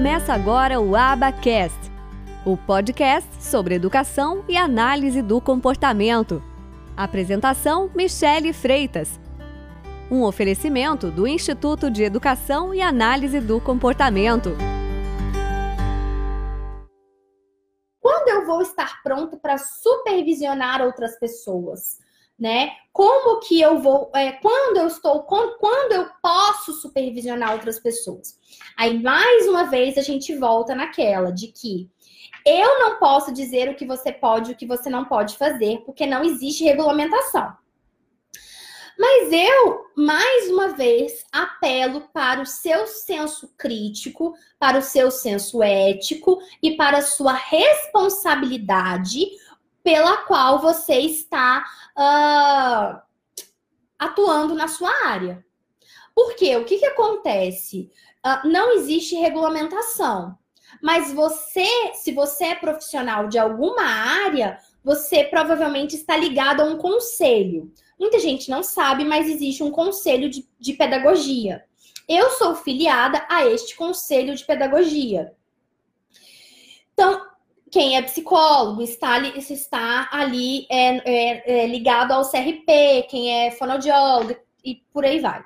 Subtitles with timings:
[0.00, 1.78] Começa agora o Abacast,
[2.46, 6.42] o podcast sobre educação e análise do comportamento.
[6.96, 9.20] Apresentação: Michele Freitas.
[10.10, 14.56] Um oferecimento do Instituto de Educação e Análise do Comportamento.
[18.00, 21.98] Quando eu vou estar pronto para supervisionar outras pessoas?
[22.40, 22.72] Né?
[22.92, 28.38] Como que eu vou, é, quando eu estou, quando eu posso supervisionar outras pessoas?
[28.76, 31.88] Aí, mais uma vez, a gente volta naquela de que
[32.46, 35.82] eu não posso dizer o que você pode e o que você não pode fazer,
[35.84, 37.52] porque não existe regulamentação.
[38.98, 45.62] Mas eu, mais uma vez, apelo para o seu senso crítico, para o seu senso
[45.62, 49.26] ético e para a sua responsabilidade
[49.82, 51.64] pela qual você está
[51.96, 53.00] uh,
[53.98, 55.44] atuando na sua área.
[56.14, 57.90] Porque o que, que acontece?
[58.24, 60.38] Uh, não existe regulamentação.
[60.82, 66.76] Mas você, se você é profissional de alguma área, você provavelmente está ligado a um
[66.76, 67.72] conselho.
[67.98, 71.64] Muita gente não sabe, mas existe um conselho de, de pedagogia.
[72.08, 75.34] Eu sou filiada a este conselho de pedagogia.
[76.92, 77.29] Então,
[77.70, 83.50] quem é psicólogo está ali, está ali é, é, é ligado ao CRP, quem é
[83.52, 85.44] fonoaudiólogo e por aí vai.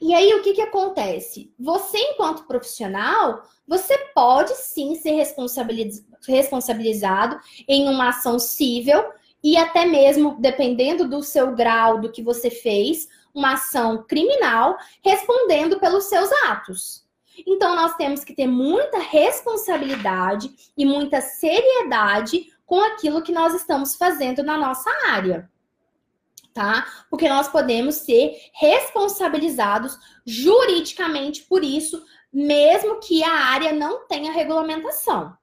[0.00, 1.52] E aí, o que, que acontece?
[1.58, 9.02] Você, enquanto profissional, você pode sim ser responsabiliz responsabilizado em uma ação civil
[9.42, 15.78] e até mesmo, dependendo do seu grau, do que você fez, uma ação criminal, respondendo
[15.80, 17.04] pelos seus atos.
[17.46, 23.96] Então, nós temos que ter muita responsabilidade e muita seriedade com aquilo que nós estamos
[23.96, 25.50] fazendo na nossa área.
[26.54, 26.86] Tá?
[27.08, 35.36] Porque nós podemos ser responsabilizados juridicamente por isso, mesmo que a área não tenha regulamentação.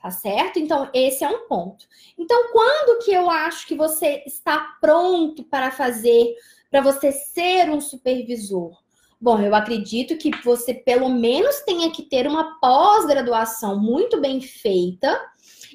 [0.00, 0.58] Tá certo?
[0.58, 1.86] Então, esse é um ponto.
[2.18, 6.34] Então, quando que eu acho que você está pronto para fazer,
[6.70, 8.76] para você ser um supervisor?
[9.18, 15.18] Bom, eu acredito que você pelo menos tenha que ter uma pós-graduação muito bem feita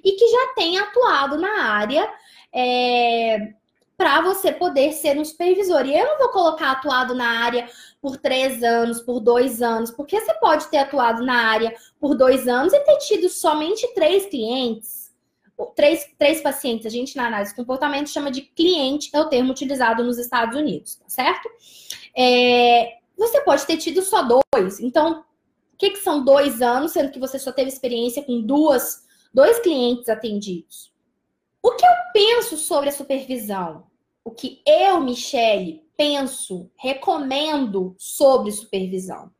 [0.04, 2.08] e que já tenha atuado na área
[2.54, 3.54] é,
[3.98, 5.86] para você poder ser um supervisor.
[5.86, 7.68] E eu não vou colocar atuado na área
[8.00, 12.48] por três anos, por dois anos, porque você pode ter atuado na área por dois
[12.48, 15.12] anos e ter tido somente três clientes.
[15.76, 19.52] Três, três pacientes, a gente na análise de comportamento chama de cliente, é o termo
[19.52, 21.48] utilizado nos Estados Unidos, tá certo?
[22.18, 24.80] É, você pode ter tido só dois.
[24.80, 25.24] Então,
[25.74, 29.60] o que, que são dois anos, sendo que você só teve experiência com duas, dois
[29.60, 30.92] clientes atendidos?
[31.62, 33.86] O que eu penso sobre a supervisão?
[34.24, 39.32] O que eu, Michele, penso, recomendo sobre supervisão?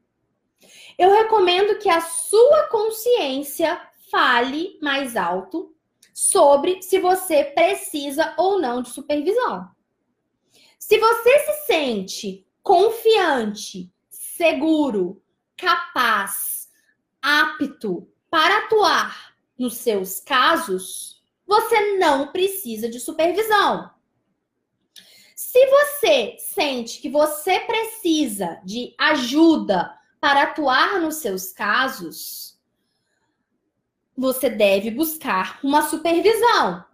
[0.96, 3.82] Eu recomendo que a sua consciência
[4.12, 5.74] fale mais alto
[6.14, 9.68] sobre se você precisa ou não de supervisão.
[10.78, 15.22] Se você se sente confiante, seguro,
[15.58, 16.70] capaz,
[17.22, 23.92] apto para atuar nos seus casos, você não precisa de supervisão.
[25.36, 32.60] Se você sente que você precisa de ajuda para atuar nos seus casos,
[34.16, 36.86] você deve buscar uma supervisão.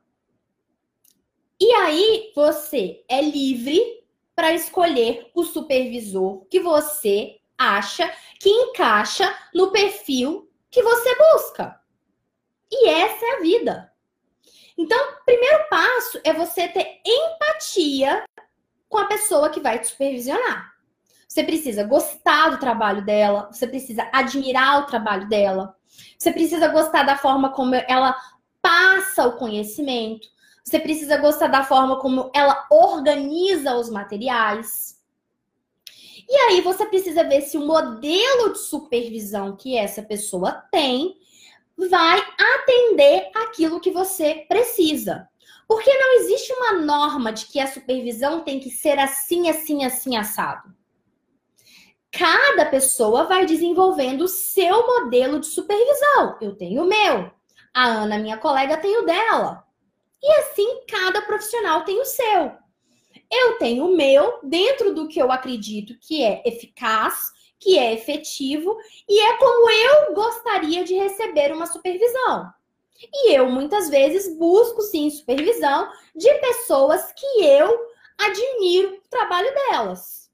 [1.59, 3.96] E aí você é livre
[4.37, 8.07] para escolher o supervisor que você acha
[8.39, 11.81] que encaixa no perfil que você busca.
[12.71, 13.91] E essa é a vida.
[14.77, 18.23] Então, o primeiro passo é você ter empatia
[18.87, 20.71] com a pessoa que vai te supervisionar.
[21.27, 25.75] Você precisa gostar do trabalho dela, você precisa admirar o trabalho dela,
[26.15, 28.15] você precisa gostar da forma como ela
[28.61, 30.27] passa o conhecimento,
[30.67, 35.01] você precisa gostar da forma como ela organiza os materiais.
[36.27, 41.15] E aí você precisa ver se o modelo de supervisão que essa pessoa tem
[41.77, 45.29] vai atender aquilo que você precisa.
[45.65, 50.17] Porque não existe uma norma de que a supervisão tem que ser assim, assim, assim,
[50.17, 50.75] assado.
[52.11, 56.37] Cada pessoa vai desenvolvendo o seu modelo de supervisão.
[56.41, 57.31] Eu tenho o meu.
[57.73, 59.65] A Ana, minha colega, tem o dela.
[60.21, 62.51] E assim, cada profissional tem o seu.
[63.31, 68.77] Eu tenho o meu dentro do que eu acredito que é eficaz, que é efetivo
[69.07, 72.51] e é como eu gostaria de receber uma supervisão.
[73.13, 77.87] E eu muitas vezes busco sim supervisão de pessoas que eu
[78.17, 80.31] admiro o trabalho delas.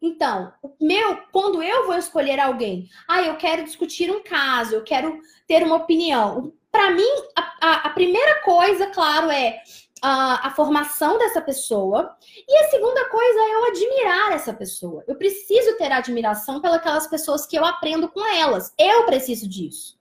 [0.00, 5.20] Então, meu, quando eu vou escolher alguém, ah, eu quero discutir um caso, eu quero
[5.46, 6.52] ter uma opinião.
[6.70, 9.60] Para mim, a, a, primeira coisa, claro, é
[10.02, 12.16] a, a formação dessa pessoa.
[12.46, 15.04] E a segunda coisa é eu admirar essa pessoa.
[15.06, 18.72] Eu preciso ter admiração pelas pessoas que eu aprendo com elas.
[18.78, 19.98] Eu preciso disso.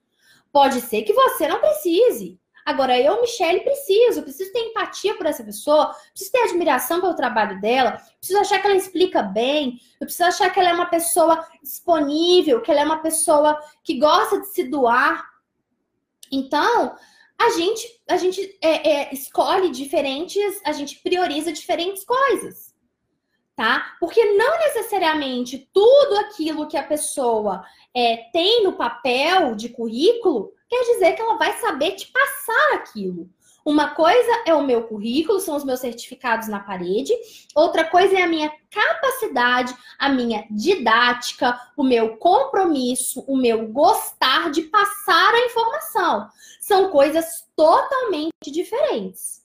[0.52, 2.40] Pode ser que você não precise.
[2.68, 7.62] Agora, eu, Michelle, preciso, preciso ter empatia por essa pessoa, preciso ter admiração pelo trabalho
[7.62, 11.48] dela, preciso achar que ela explica bem, eu preciso achar que ela é uma pessoa
[11.63, 15.25] disponível, que ela é uma pessoa que gosta de se doar.
[16.31, 16.95] Então,
[17.39, 22.74] a gente, a gente é, é, escolhe diferentes, a gente prioriza diferentes coisas,
[23.56, 23.95] tá?
[24.00, 27.63] Porque não necessariamente tudo aquilo que a pessoa
[27.95, 33.29] é, tem no papel de currículo quer dizer que ela vai saber te passar aquilo.
[33.68, 37.12] Uma coisa é o meu currículo, são os meus certificados na parede.
[37.54, 44.52] Outra coisa é a minha capacidade, a minha didática, o meu compromisso, o meu gostar
[44.52, 46.30] de passar a informação.
[46.62, 49.36] São coisas totalmente diferentes.